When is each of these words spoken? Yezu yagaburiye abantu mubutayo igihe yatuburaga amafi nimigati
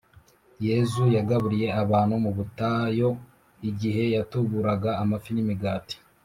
Yezu 0.67 1.03
yagaburiye 1.17 1.67
abantu 1.83 2.13
mubutayo 2.23 3.09
igihe 3.69 4.03
yatuburaga 4.15 4.91
amafi 5.03 5.29
nimigati 5.33 5.97